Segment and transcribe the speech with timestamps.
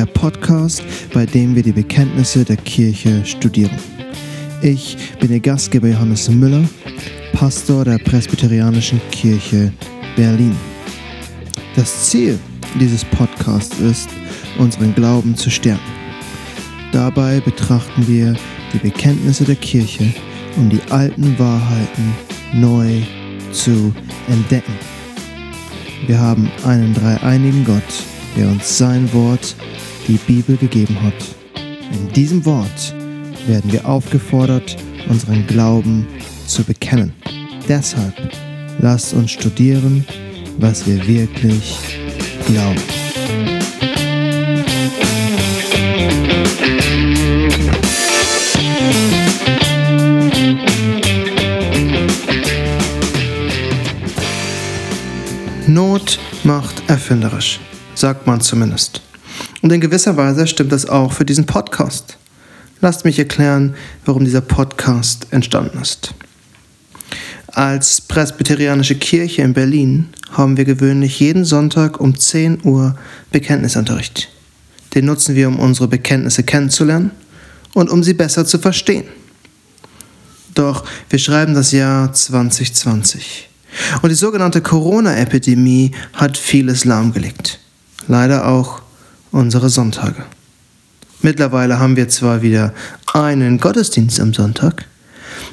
[0.00, 3.76] der Podcast, bei dem wir die Bekenntnisse der Kirche studieren.
[4.62, 6.64] Ich bin Ihr Gastgeber Johannes Müller,
[7.34, 9.70] Pastor der Presbyterianischen Kirche
[10.16, 10.56] Berlin.
[11.76, 12.38] Das Ziel
[12.80, 14.08] dieses Podcasts ist,
[14.56, 15.92] unseren Glauben zu stärken.
[16.92, 18.34] Dabei betrachten wir
[18.72, 20.14] die Bekenntnisse der Kirche,
[20.56, 22.14] um die alten Wahrheiten
[22.54, 23.02] neu
[23.52, 23.92] zu
[24.28, 24.72] entdecken.
[26.06, 27.82] Wir haben einen dreieinigen Gott,
[28.34, 29.56] der uns sein Wort,
[30.10, 31.14] die Bibel, gegeben hat.
[31.92, 32.94] In diesem Wort
[33.46, 34.76] werden wir aufgefordert,
[35.08, 36.06] unseren Glauben
[36.46, 37.12] zu bekennen.
[37.68, 38.14] Deshalb
[38.80, 40.04] lasst uns studieren,
[40.58, 41.76] was wir wirklich
[42.48, 42.82] glauben.
[55.68, 57.60] Not macht erfinderisch,
[57.94, 59.00] sagt man zumindest.
[59.62, 62.16] Und in gewisser Weise stimmt das auch für diesen Podcast.
[62.80, 63.74] Lasst mich erklären,
[64.04, 66.14] warum dieser Podcast entstanden ist.
[67.48, 72.96] Als presbyterianische Kirche in Berlin haben wir gewöhnlich jeden Sonntag um 10 Uhr
[73.32, 74.28] Bekenntnisunterricht.
[74.94, 77.10] Den nutzen wir, um unsere Bekenntnisse kennenzulernen
[77.74, 79.04] und um sie besser zu verstehen.
[80.54, 83.48] Doch wir schreiben das Jahr 2020.
[84.02, 87.60] Und die sogenannte Corona-Epidemie hat vieles lahmgelegt.
[88.08, 88.82] Leider auch
[89.30, 90.24] unsere Sonntage.
[91.22, 92.72] Mittlerweile haben wir zwar wieder
[93.12, 94.86] einen Gottesdienst am Sonntag,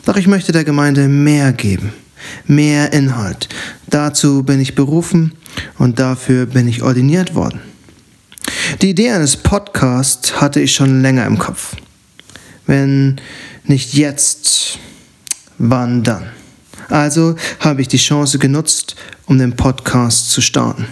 [0.05, 1.91] doch ich möchte der Gemeinde mehr geben,
[2.45, 3.49] mehr Inhalt.
[3.87, 5.33] Dazu bin ich berufen
[5.77, 7.59] und dafür bin ich ordiniert worden.
[8.81, 11.75] Die Idee eines Podcasts hatte ich schon länger im Kopf.
[12.65, 13.19] Wenn
[13.65, 14.79] nicht jetzt,
[15.57, 16.27] wann dann?
[16.89, 18.95] Also habe ich die Chance genutzt,
[19.25, 20.85] um den Podcast zu starten.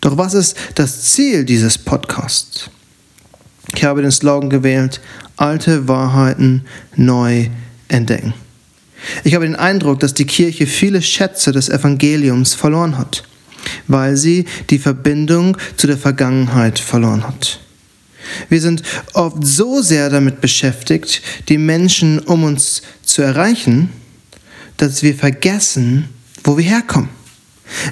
[0.00, 2.70] Doch was ist das Ziel dieses Podcasts?
[3.74, 5.00] Ich habe den Slogan gewählt,
[5.36, 6.64] alte Wahrheiten
[6.94, 7.48] neu
[7.88, 8.34] entdecken.
[9.24, 13.24] Ich habe den Eindruck, dass die Kirche viele Schätze des Evangeliums verloren hat,
[13.86, 17.60] weil sie die Verbindung zu der Vergangenheit verloren hat.
[18.48, 23.90] Wir sind oft so sehr damit beschäftigt, die Menschen um uns zu erreichen,
[24.76, 26.08] dass wir vergessen,
[26.42, 27.08] wo wir herkommen.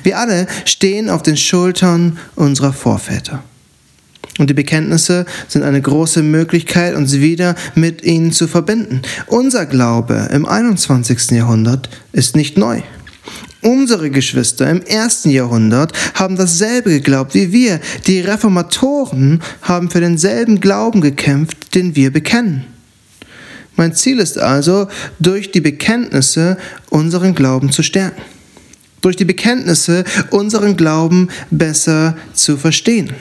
[0.02, 3.42] Wir alle stehen auf den Schultern unserer Vorväter.
[4.38, 9.02] Und die Bekenntnisse sind eine große Möglichkeit, uns wieder mit ihnen zu verbinden.
[9.26, 11.30] Unser Glaube im 21.
[11.30, 12.82] Jahrhundert ist nicht neu.
[13.62, 17.80] Unsere Geschwister im ersten Jahrhundert haben dasselbe geglaubt wie wir.
[18.06, 22.66] Die Reformatoren haben für denselben Glauben gekämpft, den wir bekennen.
[23.76, 26.58] Mein Ziel ist also, durch die Bekenntnisse
[26.90, 28.20] unseren Glauben zu stärken.
[29.04, 33.12] Durch die Bekenntnisse unseren Glauben besser zu verstehen.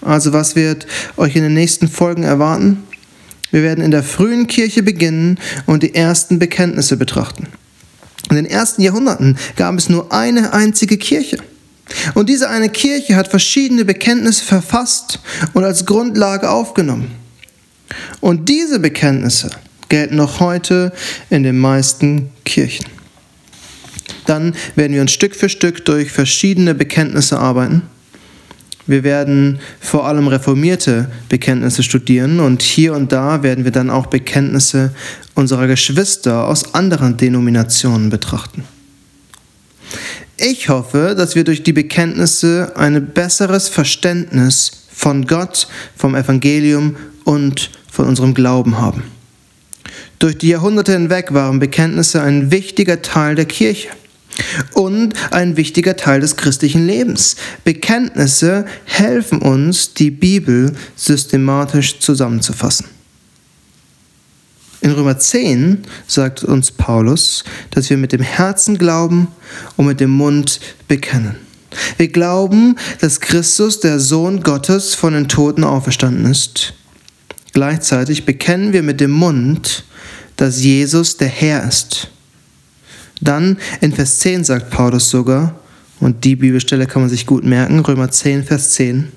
[0.00, 2.84] Also was wird euch in den nächsten Folgen erwarten?
[3.50, 7.48] Wir werden in der frühen Kirche beginnen und die ersten Bekenntnisse betrachten.
[8.30, 11.38] In den ersten Jahrhunderten gab es nur eine einzige Kirche.
[12.14, 15.18] Und diese eine Kirche hat verschiedene Bekenntnisse verfasst
[15.54, 17.10] und als Grundlage aufgenommen.
[18.20, 19.50] Und diese Bekenntnisse
[19.88, 20.92] gelten noch heute
[21.30, 22.93] in den meisten Kirchen.
[24.26, 27.82] Dann werden wir uns Stück für Stück durch verschiedene Bekenntnisse arbeiten.
[28.86, 34.06] Wir werden vor allem reformierte Bekenntnisse studieren und hier und da werden wir dann auch
[34.06, 34.92] Bekenntnisse
[35.34, 38.64] unserer Geschwister aus anderen Denominationen betrachten.
[40.36, 47.70] Ich hoffe, dass wir durch die Bekenntnisse ein besseres Verständnis von Gott, vom Evangelium und
[47.90, 49.04] von unserem Glauben haben.
[50.18, 53.88] Durch die Jahrhunderte hinweg waren Bekenntnisse ein wichtiger Teil der Kirche
[54.74, 57.36] und ein wichtiger Teil des christlichen Lebens.
[57.64, 62.86] Bekenntnisse helfen uns, die Bibel systematisch zusammenzufassen.
[64.80, 69.28] In Römer 10 sagt uns Paulus, dass wir mit dem Herzen glauben
[69.76, 71.36] und mit dem Mund bekennen.
[71.96, 76.74] Wir glauben, dass Christus, der Sohn Gottes, von den Toten auferstanden ist.
[77.52, 79.84] Gleichzeitig bekennen wir mit dem Mund,
[80.36, 82.08] dass Jesus der Herr ist.
[83.20, 85.54] Dann in Vers 10 sagt Paulus sogar,
[86.00, 89.12] und die Bibelstelle kann man sich gut merken, Römer 10, Vers 10,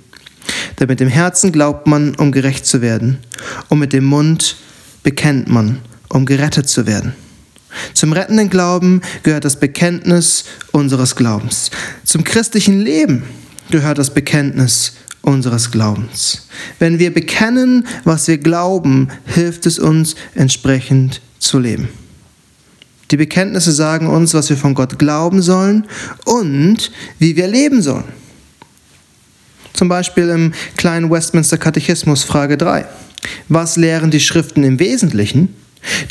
[0.79, 3.17] denn mit dem Herzen glaubt man, um gerecht zu werden,
[3.69, 4.57] und mit dem Mund
[5.03, 5.79] bekennt man,
[6.09, 7.13] um gerettet zu werden.
[7.93, 11.71] Zum rettenden Glauben gehört das Bekenntnis unseres Glaubens.
[12.03, 13.23] Zum christlichen Leben
[13.69, 16.47] gehört das Bekenntnis unseres Glaubens.
[16.79, 21.89] Wenn wir bekennen, was wir glauben, hilft es uns entsprechend zu leben.
[23.11, 25.85] Die Bekenntnisse sagen uns, was wir von Gott glauben sollen
[26.25, 28.03] und wie wir leben sollen.
[29.73, 32.85] Zum Beispiel im kleinen Westminster Katechismus Frage 3.
[33.47, 35.55] Was lehren die Schriften im Wesentlichen?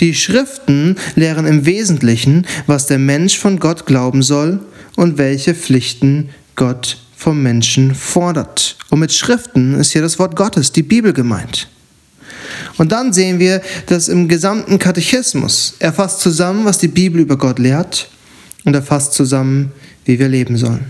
[0.01, 4.61] Die Schriften lehren im Wesentlichen, was der Mensch von Gott glauben soll
[4.95, 8.77] und welche Pflichten Gott vom Menschen fordert.
[8.91, 11.69] Und mit Schriften ist hier das Wort Gottes, die Bibel gemeint.
[12.79, 17.37] Und dann sehen wir, dass im gesamten Katechismus er fasst zusammen, was die Bibel über
[17.37, 18.11] Gott lehrt
[18.65, 19.73] und er fasst zusammen,
[20.05, 20.85] wie wir leben sollen.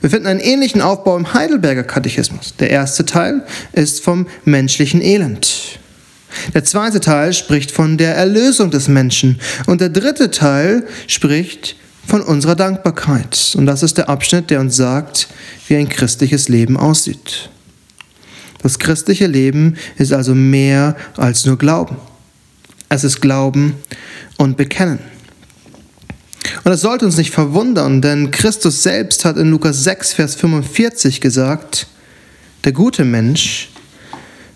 [0.00, 2.54] Wir finden einen ähnlichen Aufbau im Heidelberger Katechismus.
[2.58, 5.78] Der erste Teil ist vom menschlichen Elend.
[6.54, 11.76] Der zweite Teil spricht von der Erlösung des Menschen und der dritte Teil spricht
[12.06, 13.54] von unserer Dankbarkeit.
[13.56, 15.28] Und das ist der Abschnitt, der uns sagt,
[15.68, 17.50] wie ein christliches Leben aussieht.
[18.62, 21.96] Das christliche Leben ist also mehr als nur Glauben.
[22.88, 23.74] Es ist Glauben
[24.36, 24.98] und Bekennen.
[26.64, 31.20] Und das sollte uns nicht verwundern, denn Christus selbst hat in Lukas 6, Vers 45
[31.20, 31.86] gesagt,
[32.64, 33.70] der gute Mensch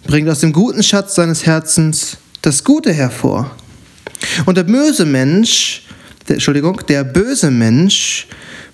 [0.05, 3.51] bringt aus dem guten Schatz seines Herzens das Gute hervor.
[4.47, 5.85] Und der böse Mensch,
[6.29, 8.27] der, Entschuldigung, der böse Mensch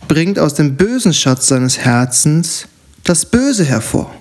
[0.06, 2.66] bringt aus dem bösen Schatz seines Herzens
[3.04, 4.14] das Böse hervor.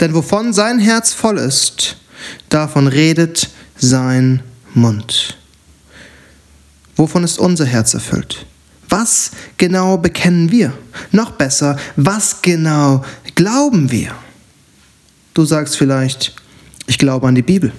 [0.00, 1.96] Denn wovon sein Herz voll ist,
[2.48, 4.42] davon redet sein
[4.74, 5.36] Mund.
[6.96, 8.46] Wovon ist unser Herz erfüllt?
[8.88, 10.72] Was genau bekennen wir?
[11.12, 13.04] Noch besser, was genau
[13.34, 14.14] glauben wir?
[15.34, 16.34] Du sagst vielleicht,
[16.86, 17.72] ich glaube an die Bibel.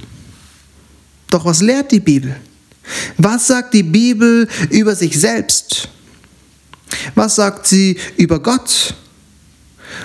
[1.30, 2.36] Doch was lehrt die Bibel?
[3.18, 5.90] Was sagt die Bibel über sich selbst?
[7.16, 8.96] Was sagt sie über Gott?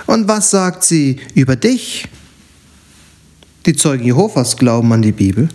[0.05, 2.07] Und was sagt sie über dich?
[3.65, 5.49] Die Zeugen Jehovas glauben an die Bibel,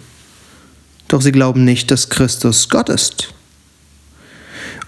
[1.08, 3.32] doch sie glauben nicht, dass Christus Gott ist.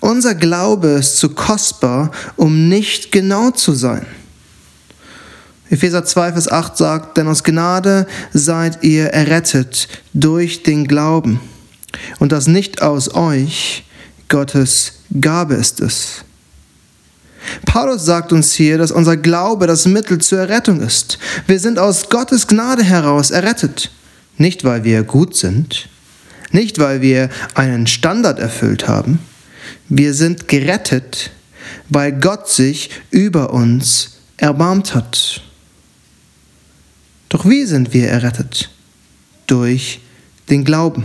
[0.01, 4.05] Unser Glaube ist zu kostbar, um nicht genau zu sein.
[5.71, 11.41] Epheser 2, Vers 8 sagt, denn aus Gnade seid ihr errettet durch den Glauben.
[12.19, 13.85] Und das nicht aus euch,
[14.29, 16.25] Gottes Gabe ist es.
[17.67, 21.19] Paulus sagt uns hier, dass unser Glaube das Mittel zur Errettung ist.
[21.47, 23.91] Wir sind aus Gottes Gnade heraus errettet.
[24.39, 25.89] Nicht, weil wir gut sind,
[26.51, 29.19] nicht, weil wir einen Standard erfüllt haben,
[29.89, 31.31] wir sind gerettet,
[31.89, 35.43] weil Gott sich über uns erbarmt hat.
[37.29, 38.71] Doch wie sind wir errettet?
[39.47, 40.01] Durch
[40.51, 41.05] den Glauben.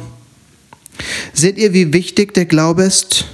[1.34, 3.26] Seht ihr, wie wichtig der Glaube ist?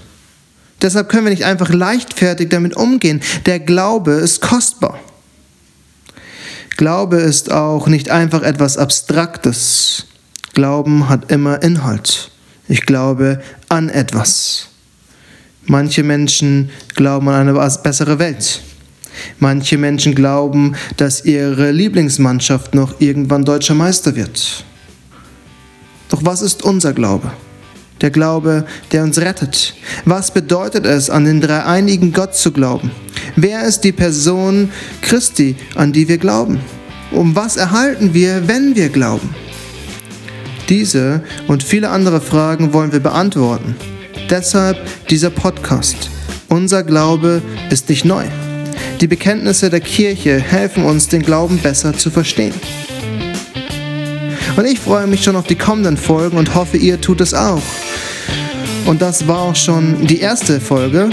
[0.83, 3.21] Deshalb können wir nicht einfach leichtfertig damit umgehen.
[3.45, 4.99] Der Glaube ist kostbar.
[6.75, 10.05] Glaube ist auch nicht einfach etwas Abstraktes.
[10.53, 12.31] Glauben hat immer Inhalt.
[12.67, 14.67] Ich glaube an etwas.
[15.65, 18.61] Manche Menschen glauben an eine bessere Welt.
[19.39, 24.65] Manche Menschen glauben, dass ihre Lieblingsmannschaft noch irgendwann deutscher Meister wird.
[26.09, 27.31] Doch was ist unser Glaube?
[28.03, 29.75] Der Glaube, der uns rettet.
[30.03, 32.91] Was bedeutet es, an den dreieinigen Gott zu glauben?
[33.37, 34.69] Wer ist die Person
[35.01, 36.59] Christi, an die wir glauben?
[37.11, 39.33] Um was erhalten wir, wenn wir glauben?
[40.67, 43.75] Diese und viele andere Fragen wollen wir beantworten.
[44.29, 44.77] Deshalb
[45.09, 46.09] dieser Podcast.
[46.49, 48.25] Unser Glaube ist nicht neu.
[48.99, 52.53] Die Bekenntnisse der Kirche helfen uns, den Glauben besser zu verstehen.
[54.55, 57.61] Und ich freue mich schon auf die kommenden Folgen und hoffe, ihr tut es auch.
[58.85, 61.09] Und das war auch schon die erste Folge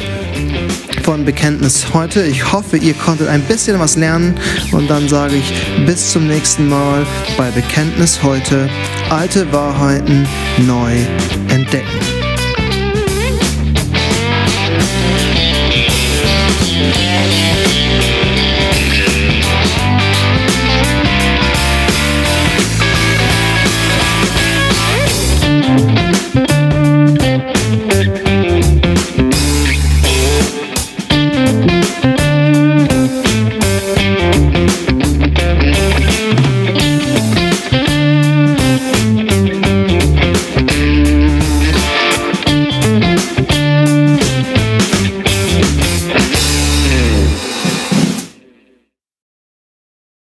[1.02, 2.22] von Bekenntnis heute.
[2.22, 4.38] Ich hoffe, ihr konntet ein bisschen was lernen
[4.72, 7.06] und dann sage ich bis zum nächsten Mal
[7.38, 8.68] bei Bekenntnis heute.
[9.08, 10.26] Alte Wahrheiten
[10.58, 10.92] neu
[11.48, 12.29] entdecken.